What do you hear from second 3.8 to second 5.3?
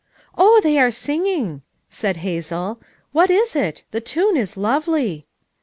The tune is lovely."